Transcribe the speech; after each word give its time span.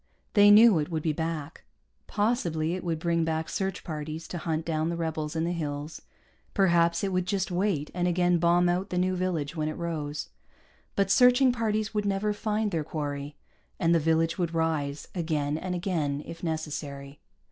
They 0.33 0.49
knew 0.49 0.79
it 0.79 0.89
would 0.89 1.03
be 1.03 1.13
back. 1.13 1.63
Possibly 2.07 2.73
it 2.73 2.83
would 2.83 2.97
bring 2.97 3.23
back 3.23 3.47
search 3.49 3.83
parties 3.83 4.27
to 4.29 4.39
hunt 4.39 4.65
down 4.65 4.89
the 4.89 4.95
rebels 4.97 5.35
in 5.35 5.43
the 5.43 5.51
hills; 5.51 6.01
perhaps 6.55 7.03
it 7.03 7.13
would 7.13 7.27
just 7.27 7.51
wait 7.51 7.91
and 7.93 8.07
again 8.07 8.39
bomb 8.39 8.67
out 8.67 8.89
the 8.89 8.97
new 8.97 9.15
village 9.15 9.55
when 9.55 9.69
it 9.69 9.77
rose. 9.77 10.29
But 10.95 11.11
searching 11.11 11.51
parties 11.51 11.93
would 11.93 12.05
never 12.07 12.33
find 12.33 12.71
their 12.71 12.83
quarry, 12.83 13.35
and 13.79 13.93
the 13.93 13.99
village 13.99 14.39
would 14.39 14.55
rise 14.55 15.07
again 15.13 15.55
and 15.55 15.75
again, 15.75 16.23
if 16.25 16.41
necessary. 16.41 17.19